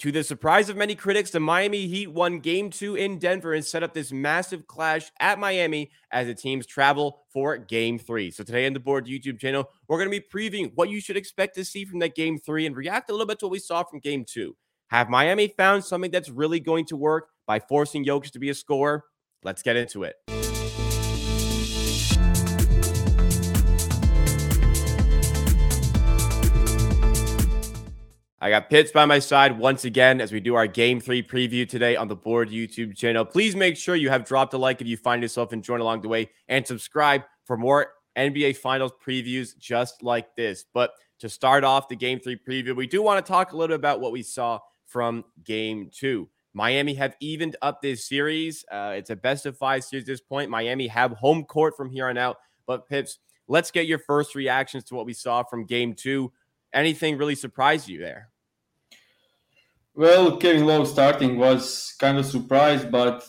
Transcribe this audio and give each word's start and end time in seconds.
To 0.00 0.12
the 0.12 0.22
surprise 0.22 0.68
of 0.68 0.76
many 0.76 0.94
critics, 0.94 1.32
the 1.32 1.40
Miami 1.40 1.88
Heat 1.88 2.12
won 2.12 2.38
game 2.38 2.70
two 2.70 2.94
in 2.94 3.18
Denver 3.18 3.52
and 3.52 3.64
set 3.64 3.82
up 3.82 3.94
this 3.94 4.12
massive 4.12 4.68
clash 4.68 5.10
at 5.18 5.40
Miami 5.40 5.90
as 6.12 6.28
the 6.28 6.36
teams 6.36 6.66
travel 6.66 7.24
for 7.32 7.58
game 7.58 7.98
three. 7.98 8.30
So, 8.30 8.44
today 8.44 8.64
on 8.66 8.74
the 8.74 8.80
board 8.80 9.06
YouTube 9.06 9.40
channel, 9.40 9.68
we're 9.88 9.98
going 9.98 10.08
to 10.08 10.20
be 10.20 10.24
previewing 10.24 10.70
what 10.76 10.88
you 10.88 11.00
should 11.00 11.16
expect 11.16 11.56
to 11.56 11.64
see 11.64 11.84
from 11.84 11.98
that 11.98 12.14
game 12.14 12.38
three 12.38 12.64
and 12.64 12.76
react 12.76 13.10
a 13.10 13.12
little 13.12 13.26
bit 13.26 13.40
to 13.40 13.46
what 13.46 13.52
we 13.52 13.58
saw 13.58 13.82
from 13.82 13.98
game 13.98 14.24
two. 14.24 14.56
Have 14.90 15.10
Miami 15.10 15.48
found 15.48 15.84
something 15.84 16.12
that's 16.12 16.30
really 16.30 16.60
going 16.60 16.84
to 16.86 16.96
work 16.96 17.30
by 17.48 17.58
forcing 17.58 18.04
Jokic 18.04 18.30
to 18.30 18.38
be 18.38 18.50
a 18.50 18.54
scorer? 18.54 19.02
Let's 19.42 19.62
get 19.62 19.74
into 19.74 20.04
it. 20.04 20.14
I 28.48 28.50
got 28.50 28.70
Pips 28.70 28.90
by 28.92 29.04
my 29.04 29.18
side 29.18 29.58
once 29.58 29.84
again 29.84 30.22
as 30.22 30.32
we 30.32 30.40
do 30.40 30.54
our 30.54 30.66
game 30.66 31.00
three 31.00 31.22
preview 31.22 31.68
today 31.68 31.96
on 31.96 32.08
the 32.08 32.16
board 32.16 32.48
YouTube 32.48 32.96
channel. 32.96 33.22
Please 33.22 33.54
make 33.54 33.76
sure 33.76 33.94
you 33.94 34.08
have 34.08 34.24
dropped 34.24 34.54
a 34.54 34.56
like 34.56 34.80
if 34.80 34.86
you 34.86 34.96
find 34.96 35.20
yourself 35.20 35.52
enjoying 35.52 35.82
along 35.82 36.00
the 36.00 36.08
way 36.08 36.30
and 36.48 36.66
subscribe 36.66 37.24
for 37.44 37.58
more 37.58 37.88
NBA 38.16 38.56
Finals 38.56 38.92
previews 39.06 39.54
just 39.58 40.02
like 40.02 40.34
this. 40.34 40.64
But 40.72 40.92
to 41.18 41.28
start 41.28 41.62
off 41.62 41.90
the 41.90 41.96
game 41.96 42.20
three 42.20 42.38
preview, 42.38 42.74
we 42.74 42.86
do 42.86 43.02
want 43.02 43.22
to 43.22 43.30
talk 43.30 43.52
a 43.52 43.54
little 43.54 43.76
bit 43.76 43.80
about 43.80 44.00
what 44.00 44.12
we 44.12 44.22
saw 44.22 44.60
from 44.86 45.26
game 45.44 45.90
two. 45.92 46.26
Miami 46.54 46.94
have 46.94 47.16
evened 47.20 47.56
up 47.60 47.82
this 47.82 48.08
series. 48.08 48.64
Uh, 48.72 48.94
it's 48.96 49.10
a 49.10 49.16
best 49.16 49.44
of 49.44 49.58
five 49.58 49.84
series 49.84 50.04
at 50.04 50.06
this 50.06 50.22
point. 50.22 50.48
Miami 50.48 50.86
have 50.86 51.12
home 51.12 51.44
court 51.44 51.76
from 51.76 51.90
here 51.90 52.08
on 52.08 52.16
out. 52.16 52.38
But 52.66 52.88
Pips, 52.88 53.18
let's 53.46 53.70
get 53.70 53.86
your 53.86 53.98
first 53.98 54.34
reactions 54.34 54.84
to 54.84 54.94
what 54.94 55.04
we 55.04 55.12
saw 55.12 55.42
from 55.42 55.66
game 55.66 55.92
two 55.92 56.32
anything 56.72 57.16
really 57.16 57.34
surprise 57.34 57.88
you 57.88 57.98
there? 58.00 58.30
Well, 59.98 60.36
Kevin 60.36 60.64
Love 60.64 60.86
starting 60.86 61.36
was 61.38 61.92
kind 61.98 62.18
of 62.18 62.24
surprised, 62.24 62.88
but 62.88 63.26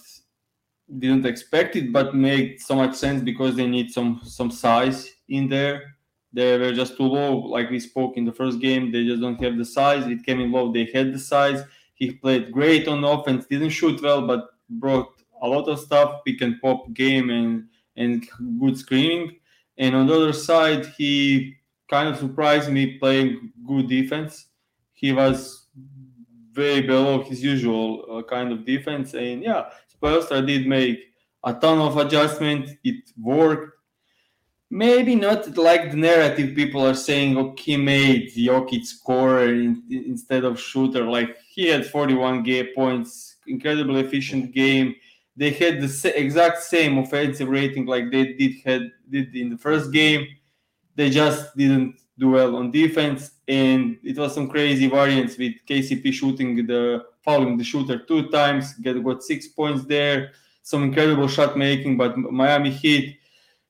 didn't 1.00 1.26
expect 1.26 1.76
it, 1.76 1.92
but 1.92 2.14
made 2.14 2.62
so 2.62 2.76
much 2.76 2.94
sense 2.94 3.24
because 3.24 3.56
they 3.56 3.66
need 3.66 3.90
some 3.90 4.22
some 4.24 4.52
size 4.52 5.10
in 5.28 5.50
there. 5.50 5.96
They 6.32 6.60
were 6.60 6.72
just 6.72 6.96
too 6.96 7.08
low, 7.08 7.38
like 7.38 7.72
we 7.72 7.80
spoke 7.80 8.18
in 8.18 8.26
the 8.26 8.32
first 8.42 8.60
game. 8.60 8.92
They 8.92 9.04
just 9.04 9.20
don't 9.20 9.44
have 9.44 9.58
the 9.58 9.66
size. 9.66 10.06
With 10.06 10.24
Kevin 10.24 10.52
Love, 10.52 10.76
they 10.76 10.86
had 10.94 11.12
the 11.12 11.18
size. 11.18 11.64
He 11.96 12.12
played 12.12 12.52
great 12.52 12.88
on 12.88 13.04
offense, 13.04 13.48
didn't 13.48 13.72
shoot 13.72 14.00
well, 14.04 14.28
but 14.28 14.50
brought 14.70 15.10
a 15.42 15.48
lot 15.48 15.68
of 15.70 15.80
stuff, 15.80 16.22
pick 16.24 16.42
and 16.42 16.62
pop 16.62 16.94
game 16.94 17.32
and 17.32 17.68
and 17.96 18.30
good 18.60 18.78
screening. 18.78 19.38
And 19.80 19.96
on 19.96 20.06
the 20.06 20.14
other 20.14 20.34
side, 20.34 20.86
he 21.00 21.56
kind 21.90 22.10
of 22.10 22.20
surprised 22.20 22.70
me 22.72 23.00
playing 23.00 23.54
good 23.66 23.88
defense. 23.90 24.50
He 24.94 25.14
was 25.14 25.66
way 26.60 26.82
below 26.82 27.24
his 27.24 27.44
usual 27.44 28.06
uh, 28.10 28.24
kind 28.24 28.52
of 28.52 28.66
defense, 28.66 29.14
and 29.14 29.44
yeah, 29.44 29.70
Spoelstra 29.92 30.46
did 30.46 30.68
make 30.68 31.00
a 31.44 31.54
ton 31.54 31.80
of 31.80 31.98
adjustment. 31.98 32.78
It 32.84 33.12
worked. 33.20 33.78
Maybe 34.72 35.16
not 35.16 35.58
like 35.58 35.90
the 35.90 35.98
narrative 35.98 36.56
people 36.56 36.86
are 36.86 36.94
saying. 36.94 37.38
Okay, 37.38 37.72
he 37.72 37.78
made 37.78 38.32
Jokic 38.36 38.86
score 38.86 39.44
in, 39.46 39.84
instead 39.90 40.44
of 40.44 40.60
shooter. 40.60 41.06
Like 41.06 41.38
he 41.50 41.68
had 41.68 41.88
41 41.88 42.44
game 42.44 42.68
points, 42.76 43.38
incredibly 43.48 44.02
efficient 44.02 44.54
game. 44.54 44.94
They 45.36 45.52
had 45.52 45.82
the 45.82 46.14
exact 46.16 46.62
same 46.62 47.00
offensive 47.00 47.50
rating 47.50 47.86
like 47.88 48.12
they 48.12 48.34
did 48.34 48.54
had 48.64 48.92
did 49.10 49.36
in 49.36 49.50
the 49.50 49.58
first 49.58 49.92
game 49.92 50.28
they 51.00 51.10
just 51.10 51.56
didn't 51.56 51.96
do 52.20 52.32
well 52.32 52.56
on 52.58 52.70
defense, 52.72 53.32
and 53.48 53.98
it 54.04 54.18
was 54.18 54.34
some 54.34 54.50
crazy 54.50 54.88
variance 54.88 55.38
with 55.38 55.54
KCP 55.68 56.14
shooting 56.14 56.68
the 56.68 57.06
fouling 57.24 57.58
the 57.58 57.64
shooter 57.64 57.98
two 58.00 58.30
times, 58.30 58.74
get 58.76 59.02
got 59.04 59.24
six 59.24 59.48
points 59.48 59.86
there. 59.86 60.32
Some 60.62 60.84
incredible 60.84 61.28
shot 61.28 61.58
making, 61.58 61.98
but 61.98 62.18
Miami 62.18 62.70
Heat, 62.70 63.18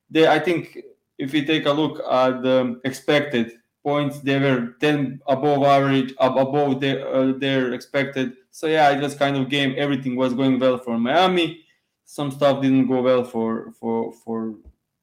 they 0.09 0.27
I 0.27 0.39
think 0.39 0.77
if 1.17 1.31
we 1.31 1.45
take 1.45 1.65
a 1.65 1.71
look 1.71 2.01
at 2.09 2.41
the 2.41 2.81
expected 2.83 3.53
points, 3.83 4.19
they 4.19 4.39
were 4.39 4.75
10 4.81 5.21
above 5.27 5.63
average, 5.63 6.13
above 6.19 6.81
their, 6.81 7.07
uh, 7.07 7.33
their 7.37 7.73
expected. 7.73 8.33
So 8.51 8.67
yeah, 8.67 8.89
it 8.91 9.01
was 9.01 9.15
kind 9.15 9.37
of 9.37 9.49
game. 9.49 9.75
Everything 9.77 10.15
was 10.15 10.33
going 10.33 10.59
well 10.59 10.77
for 10.77 10.97
Miami. 10.97 11.63
Some 12.05 12.31
stuff 12.31 12.61
didn't 12.61 12.87
go 12.87 13.01
well 13.01 13.23
for 13.23 13.71
for 13.79 14.11
for 14.11 14.55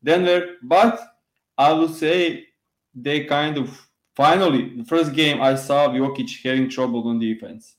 Denver, 0.03 0.57
but 0.63 1.01
I 1.57 1.73
would 1.73 1.95
say 1.95 2.46
they 2.97 3.25
kind 3.25 3.59
of 3.59 3.87
finally 4.17 4.75
the 4.77 4.85
first 4.85 5.13
game 5.13 5.41
I 5.41 5.55
saw 5.55 5.89
Jokic 5.89 6.43
having 6.43 6.69
trouble 6.69 7.07
on 7.09 7.19
defense. 7.21 7.77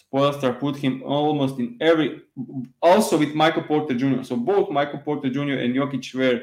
Spoelstra 0.00 0.58
put 0.58 0.76
him 0.76 1.02
almost 1.04 1.58
in 1.58 1.76
every 1.80 2.22
also 2.80 3.18
with 3.18 3.34
Michael 3.34 3.64
Porter 3.64 3.94
Jr. 3.94 4.22
So 4.22 4.36
both 4.36 4.70
Michael 4.70 5.00
Porter 5.00 5.28
Jr. 5.28 5.58
and 5.62 5.74
Jokic 5.74 6.14
were 6.14 6.42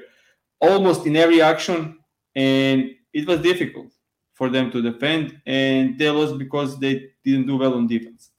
almost 0.60 1.06
in 1.06 1.16
every 1.16 1.42
action 1.42 2.00
and 2.36 2.92
it 3.14 3.28
was 3.28 3.42
difficult 3.42 3.92
for 4.34 4.50
them 4.50 4.72
to 4.72 4.82
defend 4.82 5.42
and 5.46 5.98
they 5.98 6.10
lost 6.10 6.38
because 6.38 6.80
they 6.80 7.12
didn't 7.24 7.48
do 7.48 7.58
well 7.58 7.76
on 7.76 7.88
defense. 7.88 8.32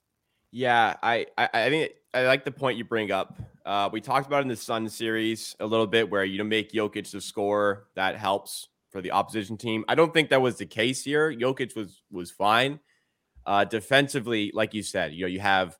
Yeah, 0.52 0.96
I 1.02 1.26
I, 1.38 1.48
I 1.54 1.70
think 1.70 1.92
I 2.12 2.24
like 2.24 2.44
the 2.44 2.50
point 2.50 2.76
you 2.76 2.84
bring 2.84 3.10
up. 3.10 3.40
Uh, 3.64 3.88
we 3.92 4.00
talked 4.00 4.26
about 4.26 4.42
in 4.42 4.48
the 4.48 4.56
Sun 4.56 4.88
series 4.88 5.54
a 5.60 5.66
little 5.66 5.86
bit 5.86 6.10
where 6.10 6.24
you 6.24 6.42
make 6.42 6.72
Jokic 6.72 7.10
the 7.10 7.20
scorer 7.20 7.86
that 7.94 8.16
helps 8.16 8.68
for 8.90 9.00
the 9.00 9.12
opposition 9.12 9.56
team. 9.56 9.84
I 9.88 9.94
don't 9.94 10.12
think 10.12 10.30
that 10.30 10.42
was 10.42 10.58
the 10.58 10.66
case 10.66 11.04
here. 11.04 11.32
Jokic 11.32 11.76
was 11.76 12.02
was 12.10 12.30
fine. 12.30 12.80
Uh, 13.46 13.64
defensively, 13.64 14.50
like 14.54 14.74
you 14.74 14.82
said, 14.82 15.12
you 15.14 15.22
know, 15.22 15.28
you 15.28 15.40
have 15.40 15.76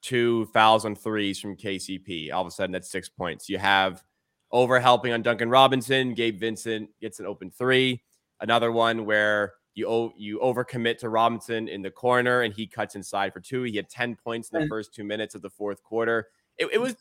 two 0.00 0.46
fouls 0.46 0.84
on 0.84 0.94
threes 0.94 1.38
from 1.38 1.56
KCP. 1.56 2.32
All 2.32 2.40
of 2.40 2.48
a 2.48 2.50
sudden, 2.50 2.72
that's 2.72 2.90
six 2.90 3.08
points. 3.08 3.48
You 3.48 3.58
have 3.58 4.02
over 4.50 4.80
helping 4.80 5.12
on 5.12 5.22
Duncan 5.22 5.48
Robinson. 5.48 6.14
Gabe 6.14 6.38
Vincent 6.38 6.90
gets 7.00 7.20
an 7.20 7.26
open 7.26 7.50
three. 7.50 8.02
Another 8.40 8.72
one 8.72 9.04
where 9.04 9.54
you 9.74 10.12
you 10.16 10.38
overcommit 10.40 10.98
to 10.98 11.08
Robinson 11.08 11.68
in 11.68 11.82
the 11.82 11.90
corner 11.90 12.42
and 12.42 12.52
he 12.52 12.66
cuts 12.66 12.94
inside 12.94 13.32
for 13.32 13.40
two. 13.40 13.62
He 13.62 13.76
had 13.76 13.88
10 13.88 14.16
points 14.16 14.50
in 14.50 14.60
the 14.60 14.66
first 14.66 14.94
two 14.94 15.04
minutes 15.04 15.34
of 15.34 15.42
the 15.42 15.50
fourth 15.50 15.82
quarter. 15.82 16.28
It, 16.58 16.68
it 16.72 16.80
was 16.80 16.96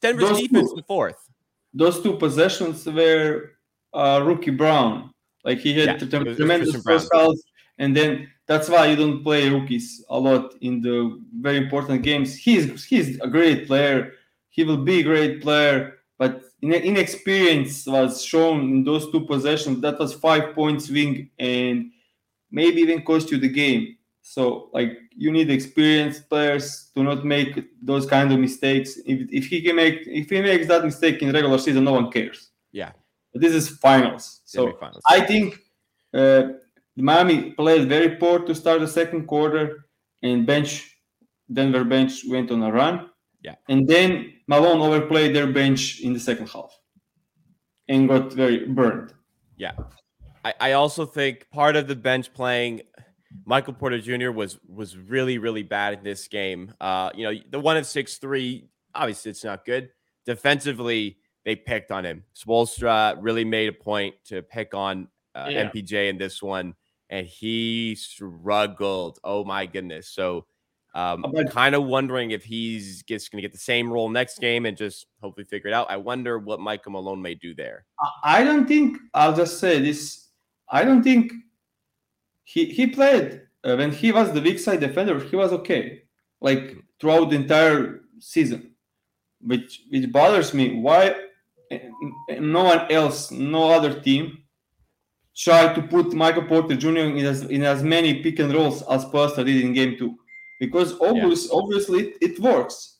Denver's 0.00 0.28
those 0.28 0.40
defense 0.40 0.68
two, 0.68 0.74
in 0.74 0.76
the 0.76 0.84
fourth. 0.86 1.30
Those 1.72 2.02
two 2.02 2.16
possessions 2.16 2.86
were 2.86 3.50
uh, 3.94 4.22
rookie 4.24 4.50
Braun. 4.50 5.10
Like 5.44 5.58
he 5.58 5.78
had 5.78 6.00
yeah, 6.00 6.34
tremendous 6.34 6.82
first 6.82 7.12
fouls, 7.12 7.42
and 7.78 7.96
then 7.96 8.28
that's 8.46 8.68
why 8.68 8.86
you 8.86 8.96
don't 8.96 9.22
play 9.22 9.48
rookies 9.48 10.04
a 10.08 10.18
lot 10.18 10.54
in 10.60 10.80
the 10.80 11.20
very 11.40 11.58
important 11.58 12.02
games. 12.02 12.34
He's 12.34 12.84
he's 12.84 13.20
a 13.20 13.28
great 13.28 13.66
player. 13.66 14.12
He 14.48 14.64
will 14.64 14.78
be 14.78 15.00
a 15.00 15.02
great 15.02 15.42
player, 15.42 15.98
but 16.18 16.44
inexperience 16.62 17.86
was 17.86 18.24
shown 18.24 18.60
in 18.60 18.84
those 18.84 19.10
two 19.10 19.26
possessions. 19.26 19.80
That 19.80 19.98
was 19.98 20.14
five 20.14 20.54
point 20.54 20.82
swing, 20.82 21.30
and 21.38 21.90
maybe 22.50 22.80
even 22.80 23.02
cost 23.02 23.30
you 23.30 23.38
the 23.38 23.48
game. 23.48 23.96
So 24.22 24.70
like 24.72 24.98
you 25.14 25.30
need 25.30 25.50
experienced 25.50 26.30
players 26.30 26.90
to 26.94 27.02
not 27.02 27.24
make 27.24 27.66
those 27.82 28.06
kind 28.06 28.32
of 28.32 28.38
mistakes. 28.38 28.96
If, 29.04 29.28
if 29.30 29.46
he 29.46 29.60
can 29.60 29.76
make 29.76 30.06
if 30.06 30.30
he 30.30 30.40
makes 30.40 30.68
that 30.68 30.84
mistake 30.84 31.20
in 31.20 31.32
regular 31.32 31.58
season, 31.58 31.84
no 31.84 31.92
one 31.92 32.10
cares. 32.10 32.48
Yeah. 32.72 32.92
But 33.34 33.42
this 33.42 33.52
is 33.52 33.68
finals. 33.68 34.40
So. 34.46 34.78
I 35.10 35.20
think 35.20 35.58
uh, 36.14 36.44
Miami 36.96 37.50
played 37.50 37.88
very 37.88 38.16
poor 38.16 38.38
to 38.38 38.54
start 38.54 38.80
the 38.80 38.88
second 38.88 39.26
quarter, 39.26 39.86
and 40.22 40.46
bench 40.46 40.94
Denver 41.52 41.84
bench 41.84 42.22
went 42.26 42.50
on 42.50 42.62
a 42.62 42.72
run. 42.72 43.10
Yeah. 43.42 43.56
And 43.68 43.86
then 43.86 44.32
Malone 44.46 44.80
overplayed 44.80 45.34
their 45.34 45.46
bench 45.46 46.00
in 46.00 46.12
the 46.12 46.20
second 46.20 46.48
half 46.48 46.76
and 47.88 48.08
got 48.08 48.32
very 48.32 48.66
burned. 48.66 49.12
Yeah. 49.56 49.72
I, 50.44 50.54
I 50.60 50.72
also 50.72 51.04
think 51.04 51.46
part 51.50 51.76
of 51.76 51.86
the 51.86 51.96
bench 51.96 52.32
playing 52.32 52.82
Michael 53.44 53.74
Porter 53.74 54.00
Jr. 54.00 54.30
was 54.30 54.58
was 54.68 54.96
really 54.96 55.38
really 55.38 55.62
bad 55.62 55.94
in 55.94 56.04
this 56.04 56.28
game. 56.28 56.72
Uh, 56.80 57.10
you 57.14 57.24
know, 57.24 57.38
the 57.50 57.60
one 57.60 57.76
of 57.76 57.86
six 57.86 58.18
three, 58.18 58.68
obviously 58.94 59.30
it's 59.30 59.44
not 59.44 59.64
good. 59.64 59.90
Defensively, 60.24 61.18
they 61.44 61.56
picked 61.56 61.90
on 61.90 62.04
him. 62.04 62.24
Spoelstra 62.34 63.16
really 63.20 63.44
made 63.44 63.68
a 63.68 63.72
point 63.72 64.14
to 64.26 64.42
pick 64.42 64.74
on 64.74 65.08
uh, 65.34 65.48
yeah. 65.50 65.70
MPJ 65.70 66.08
in 66.08 66.18
this 66.18 66.42
one, 66.42 66.74
and 67.10 67.26
he 67.26 67.94
struggled. 67.94 69.18
Oh 69.22 69.44
my 69.44 69.66
goodness! 69.66 70.08
So 70.08 70.46
Um, 70.94 71.24
kind 71.50 71.74
of 71.74 71.82
wondering 71.84 72.30
if 72.30 72.44
he's 72.44 73.02
just 73.02 73.32
going 73.32 73.38
to 73.38 73.42
get 73.42 73.50
the 73.50 73.58
same 73.58 73.92
role 73.92 74.08
next 74.08 74.38
game 74.38 74.64
and 74.64 74.76
just 74.76 75.06
hopefully 75.20 75.44
figure 75.44 75.66
it 75.66 75.74
out. 75.74 75.90
I 75.90 75.96
wonder 75.96 76.38
what 76.38 76.60
Michael 76.60 76.92
Malone 76.92 77.20
may 77.20 77.34
do 77.34 77.52
there. 77.52 77.84
I 78.22 78.44
don't 78.44 78.64
think 78.68 78.98
I'll 79.12 79.34
just 79.34 79.58
say 79.58 79.80
this. 79.82 80.28
I 80.68 80.84
don't 80.84 81.02
think 81.02 81.32
he 82.44 82.66
he 82.66 82.86
played 82.86 83.42
uh, 83.64 83.74
when 83.74 83.90
he 83.90 84.12
was 84.12 84.32
the 84.32 84.40
weak 84.40 84.60
side 84.60 84.78
defender. 84.78 85.18
He 85.18 85.34
was 85.34 85.52
okay, 85.52 86.02
like 86.40 86.76
throughout 87.00 87.30
the 87.30 87.36
entire 87.36 88.02
season, 88.20 88.76
which 89.40 89.82
which 89.90 90.12
bothers 90.12 90.54
me. 90.54 90.78
Why 90.78 91.16
no 92.40 92.64
one 92.64 92.90
else, 92.90 93.30
no 93.30 93.70
other 93.70 94.00
team 94.00 94.38
tried 95.36 95.74
to 95.74 95.82
put 95.82 96.12
Michael 96.12 96.44
Porter 96.44 96.76
Jr. 96.76 96.88
in 96.88 97.26
as, 97.26 97.42
in 97.42 97.64
as 97.64 97.82
many 97.82 98.22
pick 98.22 98.38
and 98.38 98.52
rolls 98.54 98.82
as 98.82 99.04
Spoelstra 99.04 99.44
did 99.44 99.64
in 99.64 99.72
game 99.72 99.96
two. 99.98 100.16
Because 100.60 100.92
obviously, 101.00 101.48
yeah. 101.52 101.62
obviously 101.62 102.00
it, 102.00 102.16
it 102.20 102.38
works. 102.38 102.98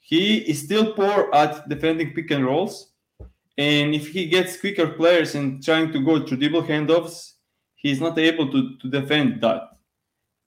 He 0.00 0.38
is 0.38 0.62
still 0.62 0.94
poor 0.94 1.28
at 1.34 1.68
defending 1.68 2.14
pick 2.14 2.30
and 2.30 2.44
rolls. 2.44 2.92
And 3.58 3.94
if 3.94 4.08
he 4.08 4.26
gets 4.26 4.58
quicker 4.58 4.86
players 4.86 5.34
and 5.34 5.62
trying 5.62 5.92
to 5.92 6.00
go 6.02 6.24
through 6.24 6.38
dribble 6.38 6.62
handoffs, 6.62 7.32
he's 7.74 8.00
not 8.00 8.18
able 8.18 8.50
to, 8.50 8.76
to 8.78 8.88
defend 8.88 9.40
that. 9.42 9.70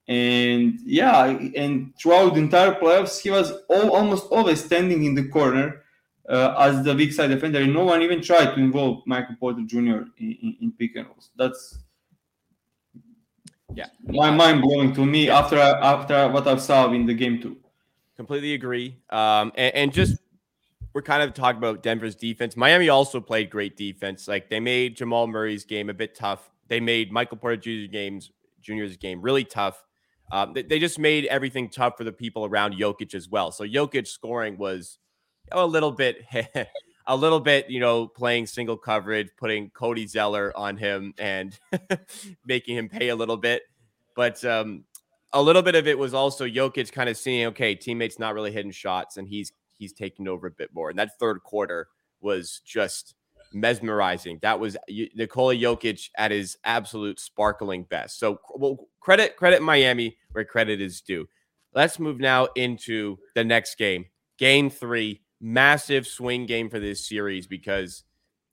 And 0.07 0.79
yeah, 0.83 1.25
and 1.55 1.93
throughout 1.97 2.33
the 2.33 2.39
entire 2.39 2.73
playoffs, 2.73 3.21
he 3.21 3.29
was 3.29 3.51
all, 3.69 3.91
almost 3.91 4.27
always 4.31 4.63
standing 4.63 5.03
in 5.03 5.13
the 5.13 5.27
corner 5.27 5.80
uh, 6.29 6.55
as 6.57 6.83
the 6.83 6.95
weak 6.95 7.13
side 7.13 7.29
defender. 7.29 7.59
And 7.59 7.73
no 7.73 7.85
one 7.85 8.01
even 8.01 8.21
tried 8.21 8.55
to 8.55 8.59
involve 8.59 9.03
Michael 9.05 9.35
Porter 9.39 9.61
Jr. 9.65 9.77
in, 9.79 10.05
in, 10.17 10.57
in 10.61 10.73
pick 10.77 10.95
and 10.95 11.07
rolls. 11.07 11.29
That's 11.35 11.79
yeah, 13.73 13.87
my 14.03 14.31
mind 14.31 14.61
blowing 14.61 14.93
to 14.95 15.05
me 15.05 15.29
after 15.29 15.57
after 15.57 16.29
what 16.29 16.47
I 16.47 16.57
saw 16.57 16.91
in 16.91 17.05
the 17.05 17.13
game 17.13 17.41
too. 17.41 17.57
Completely 18.15 18.53
agree. 18.53 18.97
Um, 19.09 19.51
and, 19.55 19.73
and 19.75 19.93
just 19.93 20.17
we're 20.93 21.01
kind 21.01 21.23
of 21.23 21.33
talking 21.33 21.57
about 21.57 21.81
Denver's 21.81 22.15
defense. 22.15 22.57
Miami 22.57 22.89
also 22.89 23.21
played 23.21 23.49
great 23.49 23.77
defense. 23.77 24.27
Like 24.27 24.49
they 24.49 24.59
made 24.59 24.97
Jamal 24.97 25.27
Murray's 25.27 25.63
game 25.63 25.89
a 25.89 25.93
bit 25.93 26.15
tough. 26.15 26.51
They 26.67 26.79
made 26.79 27.11
Michael 27.11 27.37
Porter 27.37 27.57
Jr.'s 27.57 27.87
games 27.89 28.31
Jr.'s 28.61 28.97
game 28.97 29.21
really 29.21 29.45
tough. 29.45 29.83
Um, 30.31 30.53
they, 30.53 30.63
they, 30.63 30.79
just 30.79 30.97
made 30.97 31.25
everything 31.25 31.67
tough 31.67 31.97
for 31.97 32.05
the 32.05 32.11
people 32.11 32.45
around 32.45 32.75
Jokic 32.75 33.13
as 33.13 33.27
well. 33.27 33.51
So 33.51 33.65
Jokic 33.65 34.07
scoring 34.07 34.57
was 34.57 34.97
a 35.51 35.65
little 35.65 35.91
bit, 35.91 36.23
a 37.07 37.15
little 37.15 37.39
bit, 37.39 37.69
you 37.69 37.79
know, 37.79 38.07
playing 38.07 38.47
single 38.47 38.77
coverage, 38.77 39.29
putting 39.37 39.69
Cody 39.71 40.07
Zeller 40.07 40.55
on 40.55 40.77
him 40.77 41.13
and 41.17 41.57
making 42.45 42.77
him 42.77 42.89
pay 42.89 43.09
a 43.09 43.15
little 43.15 43.37
bit. 43.37 43.63
But 44.15 44.43
um, 44.45 44.85
a 45.33 45.41
little 45.41 45.61
bit 45.61 45.75
of 45.75 45.87
it 45.87 45.97
was 45.97 46.13
also 46.13 46.45
Jokic 46.45 46.91
kind 46.91 47.09
of 47.09 47.17
seeing, 47.17 47.47
okay, 47.47 47.75
teammates 47.75 48.19
not 48.19 48.33
really 48.33 48.51
hitting 48.51 48.71
shots, 48.71 49.17
and 49.17 49.27
he's 49.27 49.51
he's 49.77 49.93
taking 49.93 50.27
over 50.27 50.47
a 50.47 50.51
bit 50.51 50.69
more. 50.73 50.89
And 50.89 50.99
that 50.99 51.17
third 51.19 51.41
quarter 51.43 51.87
was 52.19 52.61
just 52.65 53.15
mesmerizing. 53.53 54.39
That 54.41 54.59
was 54.59 54.77
Nikola 54.87 55.55
Jokic 55.55 56.09
at 56.17 56.31
his 56.31 56.57
absolute 56.63 57.19
sparkling 57.19 57.83
best. 57.83 58.19
So, 58.19 58.39
well, 58.55 58.87
credit 58.99 59.35
credit 59.35 59.61
Miami 59.61 60.17
where 60.31 60.45
credit 60.45 60.81
is 60.81 61.01
due. 61.01 61.27
Let's 61.73 61.99
move 61.99 62.19
now 62.19 62.47
into 62.55 63.17
the 63.35 63.43
next 63.43 63.75
game, 63.75 64.05
Game 64.37 64.69
Three 64.69 65.21
massive 65.41 66.05
swing 66.07 66.45
game 66.45 66.69
for 66.69 66.79
this 66.79 67.07
series 67.07 67.47
because 67.47 68.03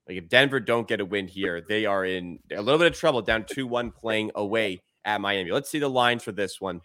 like 0.09 0.17
if 0.17 0.29
Denver 0.29 0.59
don't 0.59 0.89
get 0.89 1.01
a 1.01 1.05
win 1.05 1.29
here, 1.29 1.61
they 1.61 1.85
are 1.85 2.05
in 2.05 2.39
a 2.51 2.63
little 2.63 2.79
bit 2.79 2.93
of 2.93 2.99
trouble 2.99 3.21
down 3.21 3.45
2-1 3.45 3.95
playing 3.95 4.31
away 4.35 4.81
at 5.05 5.21
Miami. 5.21 5.51
Let's 5.51 5.71
see 5.71 5.79
the 5.79 5.89
lines 5.89 6.25
for 6.25 6.33
this 6.33 6.61
one. 6.61 6.81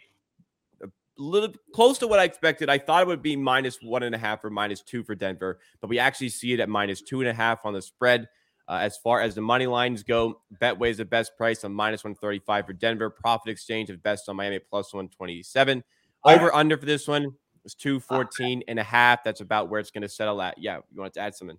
A 0.83 0.87
little 1.17 1.53
close 1.73 1.97
to 1.99 2.07
what 2.07 2.19
I 2.19 2.25
expected. 2.25 2.69
I 2.69 2.77
thought 2.79 3.03
it 3.03 3.07
would 3.07 3.21
be 3.21 3.37
minus 3.37 3.77
one 3.81 4.03
and 4.03 4.13
a 4.13 4.17
half 4.17 4.43
or 4.43 4.49
minus 4.49 4.81
two 4.81 5.03
for 5.03 5.15
Denver, 5.15 5.59
but 5.79 5.89
we 5.89 5.99
actually 5.99 6.29
see 6.29 6.53
it 6.53 6.59
at 6.59 6.67
minus 6.67 7.01
two 7.01 7.21
and 7.21 7.29
a 7.29 7.33
half 7.33 7.65
on 7.65 7.73
the 7.73 7.81
spread. 7.81 8.27
Uh, 8.67 8.79
as 8.81 8.97
far 8.97 9.21
as 9.21 9.35
the 9.35 9.41
money 9.41 9.67
lines 9.67 10.03
go, 10.03 10.41
Betway 10.61 10.89
is 10.89 10.97
the 10.97 11.05
best 11.05 11.35
price 11.37 11.63
on 11.63 11.73
minus 11.73 12.03
135 12.03 12.65
for 12.65 12.73
Denver. 12.73 13.09
Prophet 13.09 13.49
Exchange 13.49 13.89
is 13.89 13.97
best 13.97 14.27
on 14.27 14.37
Miami 14.37 14.59
plus 14.59 14.93
127. 14.93 15.83
Over 16.25 16.53
under 16.53 16.77
for 16.77 16.85
this 16.85 17.05
one, 17.07 17.33
was 17.63 17.75
214 17.75 18.63
and 18.67 18.79
a 18.79 18.83
half. 18.83 19.23
That's 19.23 19.41
about 19.41 19.69
where 19.69 19.79
it's 19.79 19.91
going 19.91 20.01
to 20.01 20.09
settle 20.09 20.41
at. 20.41 20.57
Yeah, 20.57 20.77
you 20.91 20.99
wanted 20.99 21.13
to 21.13 21.21
add 21.21 21.35
something? 21.35 21.57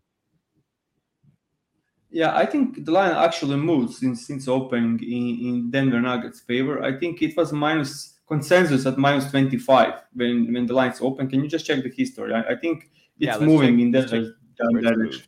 Yeah, 2.11 2.37
I 2.37 2.47
think 2.47 2.85
the 2.85 2.93
line 2.93 3.11
actually 3.11 3.57
moved 3.57 3.95
since 3.95 4.27
since 4.27 4.47
opening 4.47 5.01
in, 5.03 5.49
in 5.49 5.71
Denver 5.71 6.01
Nuggets 6.01 6.41
favor. 6.41 6.83
I 6.83 6.97
think 6.97 7.23
it 7.23 7.37
was 7.37 7.53
minus 7.53 8.21
consensus 8.29 8.87
at 8.87 8.99
minus 8.99 9.31
25 9.31 9.95
when 10.15 10.53
when 10.53 10.67
the 10.67 10.75
lines 10.75 11.01
open. 11.01 11.29
Can 11.29 11.43
you 11.43 11.49
just 11.49 11.67
check 11.67 11.83
the 11.83 11.91
history? 11.91 12.33
I, 12.33 12.53
I 12.53 12.57
think 12.57 12.91
it's 13.19 13.39
yeah, 13.39 13.39
moving 13.39 13.93
check, 13.93 14.13
in 14.13 14.35
Denver 14.57 14.81
direction. 14.81 15.25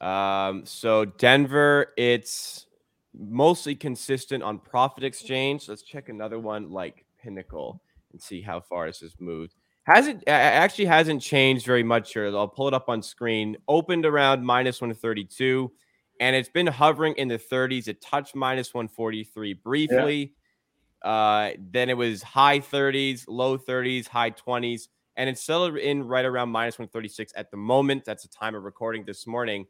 Um, 0.00 0.64
so 0.64 1.04
Denver, 1.04 1.92
it's 1.98 2.66
mostly 3.12 3.74
consistent 3.74 4.42
on 4.42 4.58
Prophet 4.58 5.04
Exchange. 5.04 5.68
Let's 5.68 5.82
check 5.82 6.08
another 6.08 6.38
one 6.38 6.70
like 6.70 7.04
Pinnacle 7.22 7.82
and 8.12 8.20
see 8.20 8.40
how 8.40 8.60
far 8.60 8.86
this 8.86 9.00
has 9.00 9.14
moved. 9.18 9.54
Hasn't 9.84 10.22
actually 10.28 10.84
hasn't 10.84 11.22
changed 11.22 11.66
very 11.66 11.82
much 11.82 12.12
here. 12.12 12.26
I'll 12.26 12.48
pull 12.48 12.68
it 12.68 12.74
up 12.74 12.88
on 12.88 13.02
screen. 13.02 13.56
Opened 13.66 14.06
around 14.06 14.44
minus 14.44 14.80
132, 14.80 15.70
and 16.20 16.36
it's 16.36 16.48
been 16.48 16.66
hovering 16.66 17.14
in 17.14 17.28
the 17.28 17.38
30s. 17.38 17.88
It 17.88 18.00
touched 18.00 18.34
minus 18.34 18.74
143 18.74 19.54
briefly. 19.54 20.34
Yeah. 21.04 21.10
Uh, 21.10 21.52
then 21.58 21.88
it 21.88 21.96
was 21.96 22.22
high 22.22 22.60
30s, 22.60 23.24
low 23.26 23.56
30s, 23.56 24.06
high 24.06 24.30
20s, 24.30 24.88
and 25.16 25.30
it's 25.30 25.42
still 25.42 25.64
in 25.76 26.04
right 26.04 26.26
around 26.26 26.50
minus 26.50 26.78
136 26.78 27.32
at 27.34 27.50
the 27.50 27.56
moment. 27.56 28.04
That's 28.04 28.22
the 28.22 28.28
time 28.28 28.54
of 28.54 28.64
recording 28.64 29.04
this 29.04 29.26
morning. 29.26 29.66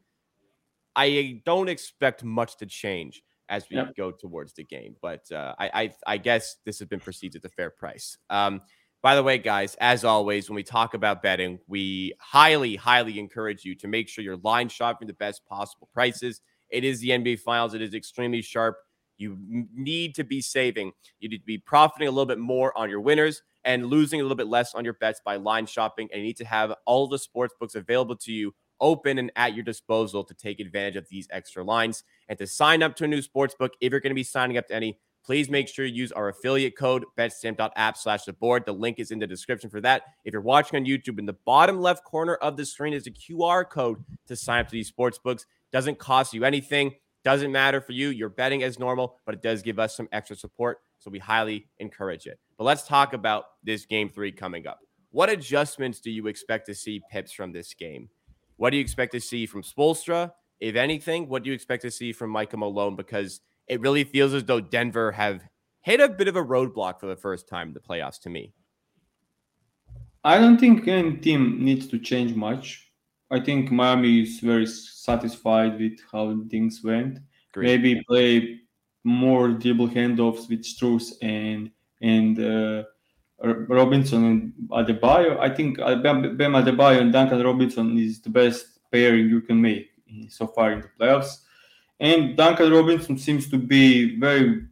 I 0.93 1.41
don't 1.45 1.69
expect 1.69 2.23
much 2.23 2.57
to 2.57 2.65
change 2.65 3.23
as 3.51 3.69
we 3.69 3.75
yep. 3.75 3.95
go 3.95 4.11
towards 4.11 4.53
the 4.53 4.63
game. 4.63 4.95
But 5.01 5.29
uh, 5.31 5.53
I, 5.59 5.69
I, 5.73 5.91
I 6.07 6.17
guess 6.17 6.55
this 6.65 6.79
has 6.79 6.87
been 6.87 7.01
perceived 7.01 7.35
at 7.35 7.45
a 7.45 7.49
fair 7.49 7.69
price. 7.69 8.17
Um, 8.29 8.61
by 9.03 9.15
the 9.15 9.23
way, 9.23 9.37
guys, 9.37 9.75
as 9.81 10.05
always, 10.05 10.49
when 10.49 10.55
we 10.55 10.63
talk 10.63 10.93
about 10.93 11.21
betting, 11.21 11.59
we 11.67 12.13
highly, 12.19 12.75
highly 12.75 13.19
encourage 13.19 13.65
you 13.65 13.75
to 13.75 13.87
make 13.87 14.07
sure 14.07 14.23
you're 14.23 14.37
line 14.37 14.69
shopping 14.69 15.07
the 15.07 15.13
best 15.13 15.45
possible 15.45 15.89
prices. 15.93 16.41
It 16.69 16.83
is 16.83 17.01
the 17.01 17.09
NBA 17.09 17.39
Finals. 17.39 17.73
It 17.73 17.81
is 17.81 17.93
extremely 17.93 18.41
sharp. 18.41 18.77
You 19.17 19.37
need 19.75 20.15
to 20.15 20.23
be 20.23 20.41
saving. 20.41 20.93
You 21.19 21.29
need 21.29 21.39
to 21.39 21.45
be 21.45 21.57
profiting 21.57 22.07
a 22.07 22.11
little 22.11 22.25
bit 22.25 22.39
more 22.39 22.75
on 22.77 22.89
your 22.89 23.01
winners 23.01 23.41
and 23.65 23.87
losing 23.87 24.19
a 24.19 24.23
little 24.23 24.37
bit 24.37 24.47
less 24.47 24.73
on 24.73 24.85
your 24.85 24.93
bets 24.95 25.21
by 25.23 25.35
line 25.35 25.65
shopping. 25.65 26.07
And 26.11 26.21
you 26.21 26.27
need 26.27 26.37
to 26.37 26.45
have 26.45 26.73
all 26.85 27.07
the 27.07 27.19
sports 27.19 27.53
books 27.59 27.75
available 27.75 28.15
to 28.17 28.31
you 28.31 28.53
open 28.81 29.17
and 29.17 29.31
at 29.35 29.53
your 29.53 29.63
disposal 29.63 30.23
to 30.23 30.33
take 30.33 30.59
advantage 30.59 30.95
of 30.95 31.07
these 31.07 31.27
extra 31.31 31.63
lines. 31.63 32.03
And 32.27 32.37
to 32.39 32.47
sign 32.47 32.83
up 32.83 32.95
to 32.97 33.05
a 33.05 33.07
new 33.07 33.21
sports 33.21 33.55
book, 33.57 33.73
if 33.79 33.91
you're 33.91 34.01
going 34.01 34.11
to 34.11 34.15
be 34.15 34.23
signing 34.23 34.57
up 34.57 34.67
to 34.67 34.75
any, 34.75 34.99
please 35.23 35.49
make 35.49 35.67
sure 35.67 35.85
you 35.85 35.93
use 35.93 36.11
our 36.11 36.29
affiliate 36.29 36.77
code 36.77 37.05
betstamp.app 37.17 37.95
slash 37.95 38.23
the 38.23 38.33
board. 38.33 38.63
The 38.65 38.73
link 38.73 38.99
is 38.99 39.11
in 39.11 39.19
the 39.19 39.27
description 39.27 39.69
for 39.69 39.81
that. 39.81 40.03
If 40.25 40.33
you're 40.33 40.41
watching 40.41 40.77
on 40.77 40.85
YouTube, 40.85 41.19
in 41.19 41.25
the 41.25 41.37
bottom 41.45 41.79
left 41.79 42.03
corner 42.03 42.35
of 42.35 42.57
the 42.57 42.65
screen 42.65 42.93
is 42.93 43.07
a 43.07 43.11
QR 43.11 43.69
code 43.69 44.03
to 44.27 44.35
sign 44.35 44.61
up 44.61 44.67
to 44.67 44.73
these 44.73 44.87
sports 44.87 45.19
books. 45.19 45.45
Doesn't 45.71 45.99
cost 45.99 46.33
you 46.33 46.43
anything. 46.43 46.93
Doesn't 47.23 47.51
matter 47.51 47.81
for 47.81 47.91
you. 47.91 48.09
You're 48.09 48.29
betting 48.29 48.63
as 48.63 48.79
normal, 48.79 49.17
but 49.25 49.35
it 49.35 49.43
does 49.43 49.61
give 49.61 49.77
us 49.77 49.95
some 49.95 50.09
extra 50.11 50.35
support. 50.35 50.79
So 50.97 51.11
we 51.11 51.19
highly 51.19 51.67
encourage 51.79 52.25
it. 52.25 52.39
But 52.57 52.63
let's 52.63 52.83
talk 52.83 53.13
about 53.13 53.45
this 53.63 53.85
game 53.85 54.09
three 54.09 54.31
coming 54.31 54.67
up. 54.67 54.79
What 55.11 55.29
adjustments 55.29 55.99
do 55.99 56.09
you 56.09 56.27
expect 56.27 56.65
to 56.67 56.75
see 56.75 57.01
pips 57.11 57.31
from 57.31 57.51
this 57.51 57.73
game? 57.73 58.09
What 58.57 58.71
do 58.71 58.77
you 58.77 58.81
expect 58.81 59.13
to 59.13 59.19
see 59.19 59.45
from 59.45 59.63
Spoelstra? 59.63 60.31
If 60.59 60.75
anything, 60.75 61.27
what 61.27 61.43
do 61.43 61.49
you 61.49 61.55
expect 61.55 61.81
to 61.83 61.91
see 61.91 62.13
from 62.13 62.29
Michael 62.29 62.59
Malone? 62.59 62.95
Because 62.95 63.41
it 63.67 63.81
really 63.81 64.03
feels 64.03 64.33
as 64.33 64.43
though 64.43 64.61
Denver 64.61 65.11
have 65.11 65.43
hit 65.81 65.99
a 65.99 66.09
bit 66.09 66.27
of 66.27 66.35
a 66.35 66.43
roadblock 66.43 66.99
for 66.99 67.07
the 67.07 67.15
first 67.15 67.47
time 67.47 67.69
in 67.69 67.73
the 67.73 67.79
playoffs 67.79 68.19
to 68.21 68.29
me. 68.29 68.53
I 70.23 70.37
don't 70.37 70.59
think 70.59 70.87
any 70.87 71.17
team 71.17 71.63
needs 71.63 71.87
to 71.87 71.97
change 71.97 72.35
much. 72.35 72.91
I 73.31 73.39
think 73.39 73.71
Miami 73.71 74.21
is 74.21 74.39
very 74.39 74.67
satisfied 74.67 75.79
with 75.79 75.99
how 76.11 76.43
things 76.49 76.81
went. 76.83 77.19
Great. 77.53 77.65
Maybe 77.65 78.03
play 78.07 78.59
more 79.03 79.49
dribble 79.49 79.89
handoffs 79.89 80.47
with 80.49 80.63
Strus 80.63 81.13
and 81.21 81.71
and 82.01 82.39
uh, 82.39 82.83
Robinson 83.43 84.25
and 84.25 84.53
Adebayo. 84.69 85.39
I 85.39 85.49
think 85.49 85.79
uh, 85.79 85.95
Bam 85.95 86.37
Adebayo 86.53 87.01
and 87.01 87.11
Duncan 87.11 87.43
Robinson 87.43 87.97
is 87.97 88.21
the 88.21 88.29
best 88.29 88.79
pairing 88.91 89.29
you 89.29 89.41
can 89.41 89.61
make 89.61 89.89
so 90.29 90.47
far 90.47 90.73
in 90.73 90.81
the 90.81 90.89
playoffs. 90.99 91.39
And 91.99 92.35
Duncan 92.35 92.71
Robinson 92.71 93.17
seems 93.17 93.49
to 93.49 93.57
be 93.57 94.19
very, 94.19 94.65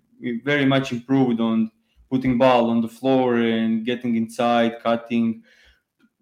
very 0.44 0.66
much 0.66 0.92
improved 0.92 1.40
on 1.40 1.72
putting 2.10 2.38
ball 2.38 2.70
on 2.70 2.82
the 2.82 2.88
floor 2.88 3.36
and 3.36 3.86
getting 3.86 4.16
inside, 4.16 4.82
cutting. 4.82 5.44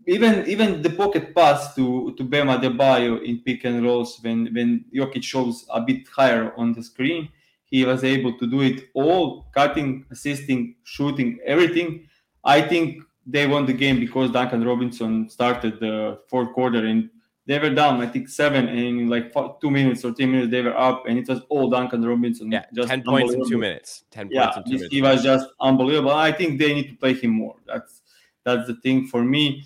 Even 0.05 0.47
even 0.47 0.81
the 0.81 0.89
pocket 0.89 1.35
pass 1.35 1.75
to 1.75 2.13
to 2.17 2.23
Bam 2.23 2.47
Adebayo 2.47 3.23
in 3.23 3.39
pick 3.39 3.65
and 3.65 3.83
rolls 3.83 4.19
when 4.21 4.53
when 4.53 4.85
Jokic 4.93 5.23
shows 5.23 5.65
a 5.69 5.81
bit 5.81 6.07
higher 6.07 6.53
on 6.55 6.71
the 6.71 6.83
screen, 6.83 7.29
he 7.65 7.83
was 7.83 8.05
able 8.05 8.37
to 8.37 8.47
do 8.47 8.61
it 8.61 8.89
all, 8.93 9.47
cutting, 9.53 10.05
assisting, 10.11 10.75
shooting, 10.83 11.39
everything 11.45 12.06
I 12.47 12.61
think 12.61 13.03
they 13.25 13.45
won 13.45 13.65
the 13.65 13.73
game 13.73 13.99
because 13.99 14.31
Duncan 14.31 14.65
Robinson 14.65 15.29
started 15.29 15.79
the 15.79 16.19
fourth 16.29 16.53
quarter 16.53 16.85
and 16.85 17.09
they 17.45 17.59
were 17.59 17.69
down, 17.69 18.01
I 18.01 18.07
think 18.07 18.27
seven, 18.27 18.67
and 18.67 18.79
in 18.79 19.09
like 19.09 19.33
two 19.61 19.71
minutes 19.71 20.03
or 20.03 20.13
three 20.13 20.25
minutes 20.25 20.51
they 20.51 20.61
were 20.61 20.77
up, 20.77 21.07
and 21.07 21.17
it 21.17 21.29
was 21.29 21.41
all 21.47 21.69
Duncan 21.69 22.05
Robinson. 22.05 22.51
Yeah, 22.51 22.65
just 22.73 22.89
ten 22.89 23.03
points 23.03 23.33
in 23.33 23.47
two 23.47 23.57
minutes. 23.57 24.03
Ten 24.11 24.27
yeah, 24.29 24.51
points 24.51 24.57
in 24.57 24.63
two 24.63 24.71
minutes. 24.71 24.93
He 24.93 25.01
was 25.01 25.23
just 25.23 25.47
unbelievable. 25.61 26.11
I 26.11 26.33
think 26.33 26.59
they 26.59 26.73
need 26.73 26.89
to 26.89 26.95
play 26.95 27.13
him 27.13 27.31
more. 27.31 27.55
That's 27.65 28.01
that's 28.43 28.67
the 28.67 28.75
thing 28.75 29.07
for 29.07 29.23
me. 29.23 29.63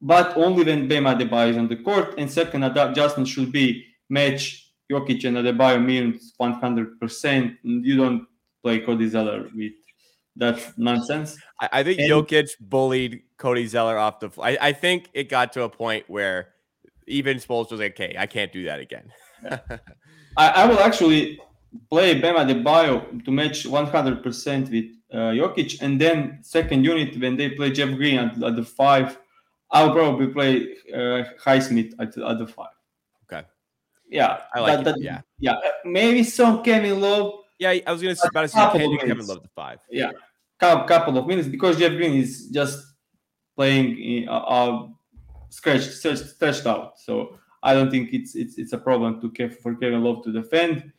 But 0.00 0.36
only 0.36 0.64
when 0.64 0.88
Bam 0.88 1.04
Adebayo 1.04 1.50
is 1.50 1.56
on 1.56 1.68
the 1.68 1.76
court, 1.76 2.18
and 2.18 2.28
second 2.30 2.64
adjustment 2.64 3.28
should 3.28 3.52
be 3.52 3.84
match 4.08 4.72
Jokic 4.90 5.24
and 5.24 5.36
Adebayo 5.36 5.84
means 5.84 6.34
100%. 6.40 7.58
You 7.62 7.96
don't 7.96 8.26
play 8.62 8.80
Cody 8.80 9.08
Zeller 9.08 9.48
with 9.54 9.72
that 10.38 10.72
nonsense. 10.78 11.38
I, 11.60 11.68
I 11.72 11.82
think 11.82 12.00
and, 12.00 12.10
Jokic 12.10 12.50
bullied 12.60 13.22
Cody 13.36 13.66
Zeller 13.66 13.98
off 13.98 14.20
the. 14.20 14.30
I, 14.40 14.58
I 14.60 14.72
think 14.72 15.10
it 15.12 15.28
got 15.28 15.52
to 15.52 15.62
a 15.62 15.68
point 15.68 16.04
where 16.08 16.48
even 17.06 17.36
Spoelstra 17.38 17.72
was 17.72 17.80
like, 17.80 17.92
"Okay, 17.92 18.16
I 18.18 18.26
can't 18.26 18.52
do 18.52 18.64
that 18.64 18.80
again." 18.80 19.12
I, 20.36 20.48
I, 20.48 20.66
will 20.66 20.80
actually 20.80 21.40
play 21.90 22.20
Bam 22.20 22.36
Adebayo 22.36 23.24
to 23.24 23.30
match 23.30 23.64
100% 23.64 24.70
with 24.70 24.84
uh, 25.12 25.32
Jokic, 25.32 25.80
and 25.80 26.00
then 26.00 26.38
second 26.42 26.84
unit 26.84 27.18
when 27.20 27.36
they 27.36 27.50
play 27.50 27.70
Jeff 27.70 27.94
Green 27.96 28.18
at, 28.18 28.42
at 28.42 28.56
the 28.56 28.64
five, 28.64 29.18
I'll 29.70 29.92
probably 29.92 30.28
play 30.28 30.76
uh, 30.92 31.24
Highsmith 31.44 31.94
at, 31.98 32.16
at 32.16 32.38
the 32.38 32.46
five. 32.46 32.68
Okay. 33.30 33.46
Yeah, 34.08 34.40
I 34.54 34.60
like 34.60 34.84
that, 34.84 34.96
that, 34.96 35.02
Yeah, 35.02 35.20
yeah, 35.38 35.56
maybe 35.84 36.24
some 36.24 36.62
Kevin 36.62 37.00
Love. 37.00 37.32
Yeah, 37.58 37.74
I 37.86 37.92
was 37.92 38.00
gonna 38.00 38.14
say 38.14 38.28
about 38.28 38.42
to 38.42 38.48
say 38.48 38.98
Kevin 38.98 39.26
Love 39.26 39.42
the 39.42 39.48
five. 39.54 39.80
Yeah, 39.90 40.12
couple 40.58 41.16
of 41.16 41.26
minutes 41.26 41.48
because 41.48 41.78
Jeff 41.78 41.92
Green 41.92 42.14
is 42.14 42.48
just 42.48 42.84
playing 43.56 43.98
in, 43.98 44.28
uh, 44.28 44.38
uh, 44.38 44.88
stretched, 45.50 45.92
stretched 45.92 46.66
out. 46.66 46.98
So 46.98 47.38
I 47.62 47.74
don't 47.74 47.90
think 47.90 48.12
it's 48.12 48.34
it's 48.34 48.58
it's 48.58 48.72
a 48.72 48.78
problem 48.78 49.20
to 49.20 49.48
for 49.62 49.74
Kevin 49.74 50.02
Love 50.02 50.24
to 50.24 50.32
defend. 50.32 50.92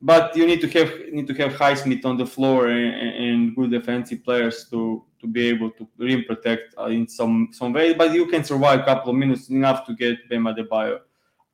But 0.00 0.34
you 0.34 0.46
need 0.46 0.60
to 0.62 0.68
have 0.68 0.90
need 1.12 1.26
to 1.26 1.34
have 1.34 1.52
Highsmith 1.52 2.04
on 2.04 2.16
the 2.16 2.26
floor 2.26 2.68
and, 2.68 2.94
and 2.94 3.56
good 3.56 3.70
defensive 3.70 4.24
players 4.24 4.68
to 4.70 5.04
to 5.20 5.26
be 5.26 5.48
able 5.48 5.70
to 5.72 5.88
rim 5.98 6.24
protect 6.24 6.74
uh, 6.78 6.86
in 6.86 7.06
some 7.06 7.48
some 7.52 7.72
way. 7.72 7.94
But 7.94 8.12
you 8.12 8.26
can 8.26 8.44
survive 8.44 8.80
a 8.80 8.84
couple 8.84 9.10
of 9.10 9.16
minutes 9.16 9.48
enough 9.48 9.86
to 9.86 9.94
get 9.94 10.28
Bam 10.28 10.44
Adebayo 10.44 11.00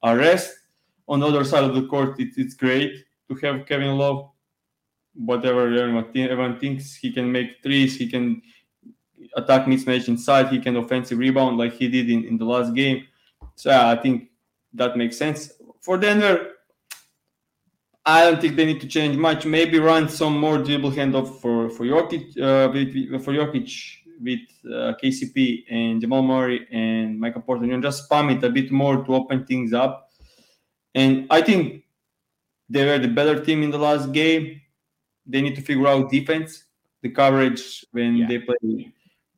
a 0.03 0.17
rest. 0.17 0.55
On 1.09 1.21
the 1.21 1.27
other 1.27 1.45
side 1.45 1.65
of 1.65 1.75
the 1.75 1.87
court, 1.89 2.19
it, 2.21 2.31
it's 2.37 2.55
great 2.55 3.05
to 3.29 3.35
have 3.47 3.67
Kevin 3.67 3.99
Love 3.99 4.32
whatever 5.15 5.67
everyone 5.67 6.59
thinks 6.59 6.95
he 6.95 7.13
can 7.13 7.31
make 7.31 7.63
threes, 7.63 7.97
he 7.97 8.09
can 8.09 8.43
attack 9.37 9.67
mismatch 9.67 10.09
inside, 10.09 10.49
he 10.49 10.59
can 10.59 10.77
offensive 10.77 11.19
rebound 11.19 11.59
like 11.59 11.75
he 11.75 11.89
did 11.89 12.11
in, 12.11 12.25
in 12.25 12.37
the 12.37 12.45
last 12.45 12.75
game. 12.75 13.07
So 13.55 13.71
yeah, 13.71 13.91
I 13.91 13.97
think 13.97 14.31
that 14.75 14.97
makes 14.97 15.17
sense. 15.17 15.53
For 15.81 15.99
Denver, 15.99 16.53
I 18.05 18.25
don't 18.25 18.41
think 18.41 18.57
they 18.57 18.65
need 18.65 18.81
to 18.81 18.89
change 18.89 19.17
much. 19.17 19.47
Maybe 19.47 19.79
run 19.79 20.09
some 20.09 20.39
more 20.39 20.59
dribble 20.59 20.93
handoff 20.93 21.41
for 21.41 21.71
for 21.71 21.85
Jokic, 21.85 22.37
uh, 22.39 22.71
with, 22.73 23.23
for 23.25 23.33
Jokic 23.33 23.99
with 24.21 24.41
uh, 24.67 24.95
KCP 25.03 25.65
and 25.71 26.01
Jamal 26.01 26.23
Murray 26.23 26.67
and 26.73 27.19
Michael 27.19 27.43
Porter. 27.43 27.67
Know, 27.67 27.81
just 27.81 28.09
spam 28.09 28.37
it 28.37 28.43
a 28.45 28.51
bit 28.51 28.73
more 28.73 29.05
to 29.05 29.15
open 29.15 29.45
things 29.45 29.73
up. 29.73 30.11
And 30.95 31.27
I 31.31 31.43
think 31.43 31.85
they 32.69 32.85
were 32.85 32.99
the 32.99 33.09
better 33.09 33.45
team 33.45 33.63
in 33.63 33.71
the 33.71 33.79
last 33.79 34.13
game 34.13 34.62
they 35.27 35.41
need 35.41 35.55
to 35.57 35.63
figure 35.63 35.87
out 35.87 36.11
defense, 36.11 36.65
the 37.03 37.11
coverage 37.11 37.85
when 37.93 38.17
yeah. 38.17 38.29
they 38.29 38.39
play. 38.39 38.93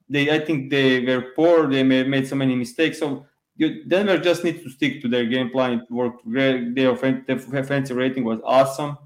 They, 0.08 0.30
I 0.30 0.44
think 0.44 0.70
they 0.70 1.00
were 1.00 1.32
poor. 1.34 1.68
They 1.68 1.82
made 1.82 2.28
so 2.28 2.36
many 2.36 2.54
mistakes. 2.54 2.98
So 2.98 3.26
you, 3.56 3.84
Denver 3.84 4.18
just 4.18 4.44
needs 4.44 4.62
to 4.62 4.70
stick 4.70 5.00
to 5.02 5.08
their 5.08 5.24
game 5.26 5.50
plan. 5.50 5.80
It 5.80 5.90
worked 5.90 6.24
great. 6.28 6.74
Their 6.74 6.90
offensive 6.90 7.96
rating 7.96 8.24
was 8.24 8.40
awesome. 8.44 8.98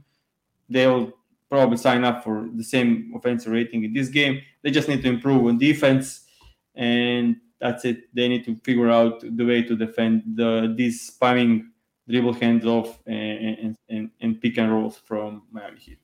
They'll 0.69 1.13
probably 1.49 1.77
sign 1.77 2.05
up 2.05 2.25
for 2.25 2.49
the 2.55 2.65
same 2.65 3.13
offensive 3.15 3.53
rating 3.53 3.85
in 3.85 3.93
this 3.93 4.09
game. 4.09 4.41
They 4.63 4.71
just 4.71 4.89
need 4.89 5.03
to 5.03 5.09
improve 5.09 5.47
on 5.47 5.57
defense, 5.59 6.27
and 6.75 7.37
that's 7.61 7.85
it. 7.85 8.15
They 8.15 8.29
need 8.29 8.45
to 8.47 8.57
figure 8.57 8.91
out 8.91 9.21
the 9.23 9.45
way 9.45 9.63
to 9.63 9.77
defend 9.77 10.23
the 10.35 10.75
this 10.77 11.11
spamming 11.11 11.69
dribble 12.09 12.35
handoff 12.35 12.97
and, 13.07 13.59
and, 13.59 13.77
and, 13.89 14.11
and 14.21 14.41
pick 14.41 14.59
and 14.59 14.73
rolls 14.73 14.97
from 14.97 15.43
Miami 15.53 15.79
Heat 15.79 15.99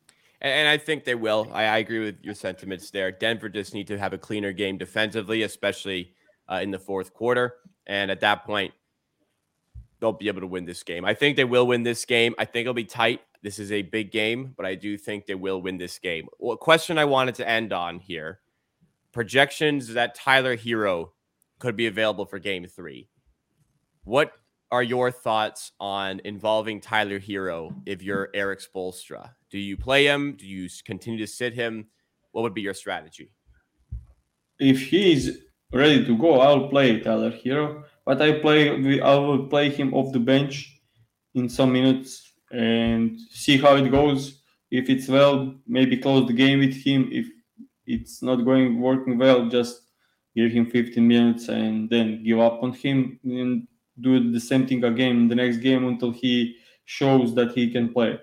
and, 0.44 0.68
I 0.68 0.76
think 0.78 1.04
they 1.04 1.14
will. 1.14 1.48
I, 1.52 1.64
I, 1.64 1.78
agree 1.78 2.00
with 2.00 2.16
your 2.22 2.34
sentiments 2.34 2.90
there. 2.90 3.10
Denver 3.10 3.48
just 3.48 3.74
need 3.74 3.86
to 3.86 3.98
have 3.98 4.12
a 4.12 4.18
cleaner 4.18 4.52
game 4.52 4.78
defensively, 4.78 5.42
especially 5.42 6.12
uh, 6.50 6.60
in 6.62 6.70
the 6.70 6.78
fourth 6.78 7.14
quarter. 7.14 7.56
And 7.86 8.10
at 8.10 8.20
that 8.20 8.44
point, 8.44 8.72
they'll 10.00 10.12
be 10.12 10.28
able 10.28 10.42
to 10.42 10.46
win 10.46 10.64
this 10.64 10.82
game. 10.82 11.04
I 11.04 11.14
think 11.14 11.36
they 11.36 11.44
will 11.44 11.66
win 11.66 11.82
this 11.82 12.04
game. 12.04 12.34
I 12.38 12.44
think 12.44 12.62
it'll 12.62 12.74
be 12.74 12.84
tight. 12.84 13.20
This 13.42 13.58
is 13.58 13.72
a 13.72 13.82
big 13.82 14.10
game, 14.10 14.54
but 14.56 14.66
I 14.66 14.74
do 14.74 14.96
think 14.96 15.26
they 15.26 15.34
will 15.34 15.60
win 15.60 15.78
this 15.78 15.98
game. 15.98 16.28
Well, 16.38 16.56
question 16.56 16.98
I 16.98 17.04
wanted 17.04 17.34
to 17.36 17.48
end 17.48 17.72
on 17.72 17.98
here 17.98 18.40
projections 19.12 19.94
that 19.94 20.14
Tyler 20.14 20.56
Herro 20.56 21.10
could 21.58 21.76
be 21.76 21.86
available 21.86 22.26
for 22.26 22.38
game 22.38 22.66
three. 22.66 23.08
What 24.02 24.32
are 24.70 24.82
your 24.82 25.10
thoughts 25.10 25.72
on 25.78 26.20
involving 26.24 26.80
Tyler 26.80 27.20
Herro 27.20 27.74
if 27.86 28.02
you're 28.02 28.28
Erik 28.34 28.60
Spoelstra? 28.60 29.30
Do 29.54 29.60
you 29.60 29.76
play 29.76 30.06
him? 30.06 30.34
Do 30.36 30.48
you 30.48 30.68
continue 30.84 31.20
to 31.20 31.28
sit 31.28 31.54
him? 31.54 31.86
What 32.32 32.42
would 32.42 32.54
be 32.54 32.62
your 32.62 32.74
strategy? 32.74 33.30
If 34.58 34.88
he's 34.88 35.38
ready 35.72 36.04
to 36.04 36.18
go, 36.18 36.40
I'll 36.40 36.66
play 36.66 36.98
Tyler 36.98 37.30
Herro, 37.30 37.84
but 38.04 38.20
I 38.20 38.40
play 38.40 39.00
I 39.00 39.14
will 39.14 39.46
play 39.46 39.70
him 39.70 39.94
off 39.94 40.12
the 40.12 40.18
bench 40.18 40.80
in 41.36 41.48
some 41.48 41.72
minutes 41.72 42.32
and 42.50 43.16
see 43.30 43.56
how 43.56 43.76
it 43.76 43.88
goes. 43.92 44.42
If 44.72 44.90
it's 44.90 45.06
well, 45.06 45.54
maybe 45.68 45.98
close 45.98 46.26
the 46.26 46.32
game 46.32 46.58
with 46.58 46.74
him. 46.74 47.08
If 47.12 47.26
it's 47.86 48.24
not 48.24 48.44
going 48.44 48.80
working 48.80 49.18
well, 49.18 49.48
just 49.48 49.82
give 50.34 50.50
him 50.50 50.66
15 50.66 51.06
minutes 51.06 51.46
and 51.48 51.88
then 51.88 52.24
give 52.24 52.40
up 52.40 52.60
on 52.60 52.72
him 52.72 53.20
and 53.22 53.68
do 54.00 54.32
the 54.32 54.40
same 54.40 54.66
thing 54.66 54.82
again 54.82 55.16
in 55.16 55.28
the 55.28 55.36
next 55.36 55.58
game 55.58 55.86
until 55.86 56.10
he 56.10 56.56
shows 56.86 57.36
that 57.36 57.52
he 57.52 57.70
can 57.70 57.92
play. 57.92 58.18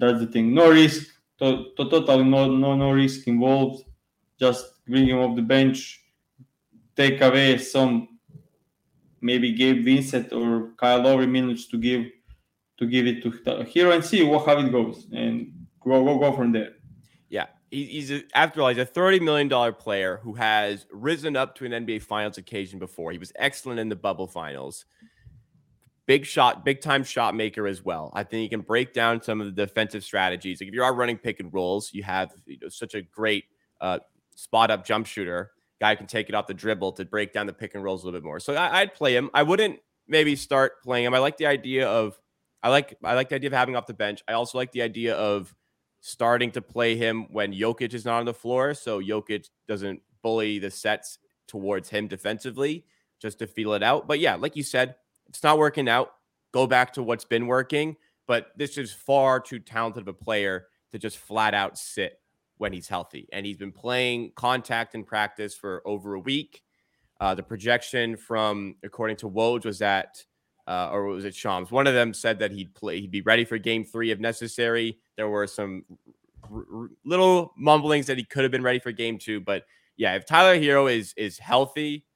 That's 0.00 0.18
the 0.20 0.26
thing. 0.26 0.54
No 0.54 0.70
risk, 0.70 1.08
to, 1.38 1.72
to 1.76 1.84
totally 1.90 2.24
no, 2.24 2.48
no 2.48 2.74
no 2.74 2.90
risk 2.90 3.28
involved. 3.28 3.84
Just 4.38 4.82
bring 4.86 5.06
him 5.08 5.18
off 5.18 5.36
the 5.36 5.42
bench, 5.42 6.02
take 6.96 7.20
away 7.20 7.58
some 7.58 8.18
maybe 9.20 9.52
Gabe 9.52 9.84
Vincent 9.84 10.32
or 10.32 10.70
Kyle 10.78 11.02
Lowry 11.02 11.26
minutes 11.26 11.66
to 11.68 11.78
give 11.78 12.06
to 12.78 12.86
give 12.86 13.06
it 13.06 13.22
to 13.22 13.30
Herro 13.30 13.94
and 13.94 14.04
see 14.04 14.22
what 14.22 14.46
how 14.46 14.58
it 14.58 14.72
goes 14.72 15.06
and 15.12 15.52
go 15.84 16.02
go 16.02 16.18
go 16.18 16.32
from 16.32 16.52
there 16.52 16.72
Yeah, 17.28 17.46
he's 17.70 18.10
a, 18.10 18.22
after 18.34 18.62
all, 18.62 18.68
he's 18.68 18.78
a 18.78 18.86
thirty 18.86 19.20
million 19.20 19.48
dollar 19.48 19.72
player 19.72 20.20
who 20.22 20.32
has 20.34 20.86
risen 20.90 21.36
up 21.36 21.54
to 21.56 21.66
an 21.66 21.72
NBA 21.72 22.00
Finals 22.02 22.38
occasion 22.38 22.78
before. 22.78 23.12
He 23.12 23.18
was 23.18 23.32
excellent 23.36 23.80
in 23.80 23.90
the 23.90 23.96
bubble 23.96 24.26
finals. 24.26 24.86
Big 26.10 26.26
shot, 26.26 26.64
big 26.64 26.80
time 26.80 27.04
shot 27.04 27.36
maker 27.36 27.68
as 27.68 27.84
well. 27.84 28.10
I 28.12 28.24
think 28.24 28.40
he 28.42 28.48
can 28.48 28.62
break 28.62 28.92
down 28.92 29.22
some 29.22 29.40
of 29.40 29.46
the 29.46 29.52
defensive 29.52 30.02
strategies. 30.02 30.60
Like 30.60 30.66
if 30.66 30.74
you 30.74 30.82
are 30.82 30.92
running 30.92 31.16
pick 31.16 31.38
and 31.38 31.54
rolls, 31.54 31.90
you 31.92 32.02
have 32.02 32.32
you 32.46 32.58
know, 32.60 32.68
such 32.68 32.96
a 32.96 33.02
great 33.02 33.44
uh, 33.80 34.00
spot 34.34 34.72
up 34.72 34.84
jump 34.84 35.06
shooter. 35.06 35.52
Guy 35.80 35.94
can 35.94 36.08
take 36.08 36.28
it 36.28 36.34
off 36.34 36.48
the 36.48 36.52
dribble 36.52 36.94
to 36.94 37.04
break 37.04 37.32
down 37.32 37.46
the 37.46 37.52
pick 37.52 37.76
and 37.76 37.84
rolls 37.84 38.02
a 38.02 38.06
little 38.06 38.18
bit 38.18 38.24
more. 38.24 38.40
So 38.40 38.56
I, 38.56 38.80
I'd 38.80 38.92
play 38.92 39.14
him. 39.14 39.30
I 39.32 39.44
wouldn't 39.44 39.78
maybe 40.08 40.34
start 40.34 40.82
playing 40.82 41.04
him. 41.04 41.14
I 41.14 41.18
like 41.18 41.36
the 41.36 41.46
idea 41.46 41.86
of 41.88 42.18
I 42.60 42.70
like 42.70 42.98
I 43.04 43.14
like 43.14 43.28
the 43.28 43.36
idea 43.36 43.50
of 43.50 43.54
having 43.54 43.76
off 43.76 43.86
the 43.86 43.94
bench. 43.94 44.24
I 44.26 44.32
also 44.32 44.58
like 44.58 44.72
the 44.72 44.82
idea 44.82 45.14
of 45.14 45.54
starting 46.00 46.50
to 46.50 46.60
play 46.60 46.96
him 46.96 47.28
when 47.30 47.52
Jokic 47.52 47.94
is 47.94 48.04
not 48.04 48.18
on 48.18 48.26
the 48.26 48.34
floor. 48.34 48.74
So 48.74 49.00
Jokic 49.00 49.48
doesn't 49.68 50.02
bully 50.22 50.58
the 50.58 50.72
sets 50.72 51.20
towards 51.46 51.88
him 51.88 52.08
defensively 52.08 52.84
just 53.22 53.38
to 53.38 53.46
feel 53.46 53.74
it 53.74 53.84
out. 53.84 54.08
But 54.08 54.18
yeah, 54.18 54.34
like 54.34 54.56
you 54.56 54.64
said, 54.64 54.96
it's 55.30 55.42
not 55.42 55.58
working 55.58 55.88
out. 55.88 56.12
Go 56.52 56.66
back 56.66 56.92
to 56.94 57.02
what's 57.02 57.24
been 57.24 57.46
working. 57.46 57.96
But 58.26 58.48
this 58.56 58.78
is 58.78 58.92
far 58.92 59.40
too 59.40 59.58
talented 59.58 60.02
of 60.02 60.08
a 60.08 60.12
player 60.12 60.66
to 60.92 60.98
just 60.98 61.18
flat 61.18 61.54
out 61.54 61.78
sit 61.78 62.20
when 62.58 62.72
he's 62.72 62.88
healthy. 62.88 63.28
And 63.32 63.46
he's 63.46 63.56
been 63.56 63.72
playing 63.72 64.32
contact 64.36 64.94
in 64.94 65.04
practice 65.04 65.54
for 65.54 65.82
over 65.86 66.14
a 66.14 66.20
week. 66.20 66.62
Uh, 67.20 67.34
the 67.34 67.42
projection 67.42 68.16
from, 68.16 68.76
according 68.84 69.16
to 69.18 69.28
Woj, 69.28 69.64
was 69.64 69.78
that 69.80 70.24
uh, 70.66 70.88
or 70.92 71.04
was 71.06 71.24
it 71.24 71.34
Shams? 71.34 71.70
One 71.70 71.86
of 71.86 71.94
them 71.94 72.14
said 72.14 72.38
that 72.38 72.52
he'd 72.52 72.74
play, 72.74 73.00
he'd 73.00 73.10
be 73.10 73.22
ready 73.22 73.44
for 73.44 73.58
Game 73.58 73.84
Three 73.84 74.10
if 74.10 74.20
necessary. 74.20 74.98
There 75.16 75.28
were 75.28 75.46
some 75.46 75.84
r- 76.50 76.64
r- 76.72 76.88
little 77.04 77.52
mumblings 77.56 78.06
that 78.06 78.18
he 78.18 78.24
could 78.24 78.44
have 78.44 78.52
been 78.52 78.62
ready 78.62 78.78
for 78.78 78.92
Game 78.92 79.18
Two, 79.18 79.40
but 79.40 79.64
yeah, 79.96 80.14
if 80.14 80.24
Tyler 80.24 80.56
Herro 80.56 80.90
is 80.90 81.12
is 81.16 81.38
healthy, 81.38 82.06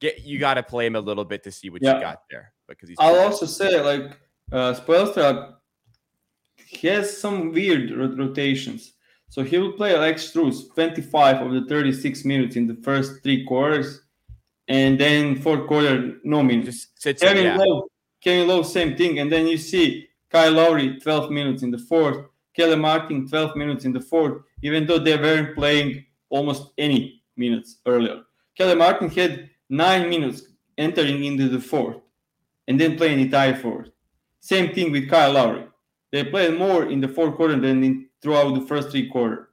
get 0.00 0.22
you 0.22 0.38
got 0.38 0.54
to 0.54 0.62
play 0.62 0.86
him 0.86 0.96
a 0.96 1.00
little 1.00 1.24
bit 1.24 1.42
to 1.44 1.50
see 1.50 1.70
what 1.70 1.82
yeah. 1.82 1.94
you 1.94 2.00
got 2.00 2.22
there 2.30 2.52
because 2.68 2.88
he's. 2.88 2.98
I'll 3.00 3.20
also 3.20 3.46
say 3.46 3.80
like 3.80 4.18
uh, 4.52 4.74
Spoelstra, 4.74 5.54
he 6.66 6.88
has 6.88 7.16
some 7.18 7.52
weird 7.52 7.90
rotations. 8.18 8.92
So 9.28 9.42
he 9.42 9.58
will 9.58 9.72
play 9.72 9.94
Alex 9.94 10.30
Strus 10.32 10.72
25 10.74 11.46
of 11.46 11.52
the 11.52 11.66
36 11.68 12.24
minutes 12.24 12.56
in 12.56 12.66
the 12.66 12.76
first 12.76 13.22
three 13.22 13.44
quarters, 13.44 14.02
and 14.68 14.98
then 14.98 15.40
fourth 15.42 15.66
quarter 15.66 16.18
no 16.22 16.42
minutes. 16.42 16.88
Just 17.00 17.20
Kevin 17.20 17.38
in, 17.38 17.44
yeah. 17.44 17.56
Lowe, 17.56 17.88
Kevin 18.22 18.48
Lowe, 18.48 18.62
same 18.62 18.96
thing, 18.96 19.18
and 19.18 19.30
then 19.30 19.46
you 19.46 19.58
see 19.58 20.08
Kyle 20.30 20.52
Lowry 20.52 20.98
12 21.00 21.30
minutes 21.30 21.62
in 21.62 21.70
the 21.70 21.78
fourth, 21.78 22.26
Kelly 22.54 22.76
Martin 22.76 23.28
12 23.28 23.56
minutes 23.56 23.84
in 23.84 23.92
the 23.92 24.00
fourth, 24.00 24.42
even 24.62 24.86
though 24.86 24.98
they 24.98 25.16
weren't 25.16 25.54
playing 25.54 26.04
almost 26.30 26.72
any 26.78 27.22
minutes 27.36 27.78
earlier. 27.86 28.22
Kelly 28.56 28.74
Martin 28.74 29.10
had 29.10 29.50
nine 29.68 30.08
minutes 30.08 30.42
entering 30.78 31.24
into 31.24 31.48
the 31.48 31.60
fourth, 31.60 31.96
and 32.68 32.80
then 32.80 32.96
playing 32.96 33.18
the 33.18 33.24
entire 33.24 33.56
fourth. 33.56 33.88
Same 34.40 34.72
thing 34.72 34.92
with 34.92 35.08
Kyle 35.08 35.32
Lowry. 35.32 35.66
They 36.12 36.24
played 36.24 36.58
more 36.58 36.84
in 36.84 37.00
the 37.00 37.08
fourth 37.08 37.36
quarter 37.36 37.58
than 37.58 37.82
in, 37.82 38.08
throughout 38.22 38.54
the 38.54 38.66
first 38.66 38.90
three 38.90 39.08
quarters. 39.08 39.46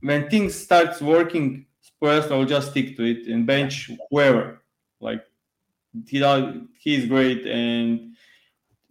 When 0.00 0.28
things 0.30 0.54
starts 0.54 1.00
working, 1.00 1.66
Spurs 1.80 2.28
will 2.30 2.44
just 2.44 2.70
stick 2.70 2.96
to 2.96 3.04
it 3.04 3.26
and 3.26 3.46
bench 3.46 3.90
whoever. 4.10 4.62
Like 5.00 5.24
he 6.06 6.22
he's 6.78 7.06
great, 7.06 7.46
and 7.46 8.14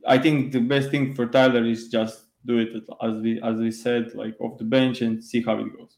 I 0.06 0.18
think 0.18 0.52
the 0.52 0.60
best 0.60 0.90
thing 0.90 1.16
for 1.16 1.26
Tyler 1.26 1.64
is 1.64 1.90
just 1.90 2.26
do 2.46 2.58
it 2.58 2.84
as 3.02 3.22
we 3.22 3.42
as 3.42 3.58
we 3.58 3.72
said, 3.72 4.14
like 4.16 4.36
off 4.40 4.58
the 4.58 4.66
bench 4.66 5.02
and 5.02 5.24
see 5.24 5.42
how 5.42 5.60
it 5.60 5.78
goes. 5.78 5.98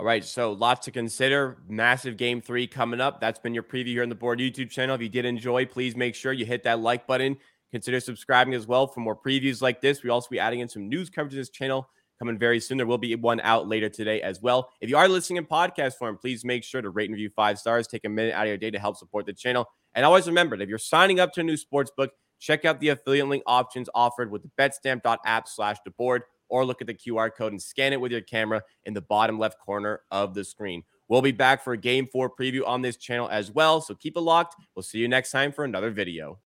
All 0.00 0.06
right, 0.06 0.24
so 0.24 0.52
lots 0.52 0.86
to 0.86 0.90
consider. 0.90 1.58
Massive 1.68 2.16
game 2.16 2.40
three 2.40 2.66
coming 2.66 3.02
up. 3.02 3.20
That's 3.20 3.38
been 3.38 3.52
your 3.52 3.62
preview 3.62 3.88
here 3.88 4.02
on 4.02 4.08
the 4.08 4.14
board 4.14 4.38
YouTube 4.38 4.70
channel. 4.70 4.94
If 4.94 5.02
you 5.02 5.10
did 5.10 5.26
enjoy, 5.26 5.66
please 5.66 5.94
make 5.94 6.14
sure 6.14 6.32
you 6.32 6.46
hit 6.46 6.62
that 6.62 6.80
like 6.80 7.06
button. 7.06 7.36
Consider 7.70 8.00
subscribing 8.00 8.54
as 8.54 8.66
well 8.66 8.86
for 8.86 9.00
more 9.00 9.14
previews 9.14 9.60
like 9.60 9.82
this. 9.82 10.02
We 10.02 10.08
also 10.08 10.28
be 10.30 10.38
adding 10.38 10.60
in 10.60 10.70
some 10.70 10.88
news 10.88 11.10
coverage 11.10 11.32
to 11.32 11.36
this 11.36 11.50
channel 11.50 11.86
coming 12.18 12.38
very 12.38 12.60
soon. 12.60 12.78
There 12.78 12.86
will 12.86 12.96
be 12.96 13.14
one 13.14 13.42
out 13.42 13.68
later 13.68 13.90
today 13.90 14.22
as 14.22 14.40
well. 14.40 14.70
If 14.80 14.88
you 14.88 14.96
are 14.96 15.06
listening 15.06 15.36
in 15.36 15.44
podcast 15.44 15.96
form, 15.96 16.16
please 16.16 16.46
make 16.46 16.64
sure 16.64 16.80
to 16.80 16.88
rate 16.88 17.10
and 17.10 17.12
review 17.12 17.28
five 17.36 17.58
stars. 17.58 17.86
Take 17.86 18.06
a 18.06 18.08
minute 18.08 18.32
out 18.32 18.44
of 18.44 18.48
your 18.48 18.56
day 18.56 18.70
to 18.70 18.78
help 18.78 18.96
support 18.96 19.26
the 19.26 19.34
channel. 19.34 19.68
And 19.92 20.06
always 20.06 20.26
remember, 20.26 20.56
that 20.56 20.62
if 20.62 20.70
you're 20.70 20.78
signing 20.78 21.20
up 21.20 21.34
to 21.34 21.42
a 21.42 21.44
new 21.44 21.58
sports 21.58 21.92
book, 21.94 22.12
check 22.38 22.64
out 22.64 22.80
the 22.80 22.88
affiliate 22.88 23.28
link 23.28 23.42
options 23.44 23.90
offered 23.94 24.30
with 24.30 24.44
the 24.44 24.50
betstamp.app 24.58 25.46
slash 25.46 25.76
the 25.84 25.90
board 25.90 26.22
or 26.50 26.64
look 26.64 26.80
at 26.80 26.86
the 26.86 26.94
QR 26.94 27.34
code 27.34 27.52
and 27.52 27.62
scan 27.62 27.92
it 27.92 28.00
with 28.00 28.12
your 28.12 28.20
camera 28.20 28.62
in 28.84 28.92
the 28.92 29.00
bottom 29.00 29.38
left 29.38 29.58
corner 29.58 30.02
of 30.10 30.34
the 30.34 30.44
screen. 30.44 30.82
We'll 31.08 31.22
be 31.22 31.32
back 31.32 31.64
for 31.64 31.72
a 31.72 31.78
game 31.78 32.06
four 32.12 32.30
preview 32.30 32.66
on 32.66 32.82
this 32.82 32.96
channel 32.96 33.28
as 33.30 33.50
well. 33.50 33.80
So 33.80 33.94
keep 33.94 34.16
it 34.16 34.20
locked. 34.20 34.56
We'll 34.76 34.82
see 34.82 34.98
you 34.98 35.08
next 35.08 35.32
time 35.32 35.52
for 35.52 35.64
another 35.64 35.90
video. 35.90 36.38